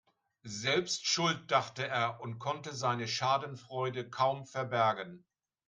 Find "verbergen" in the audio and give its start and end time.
4.47-5.23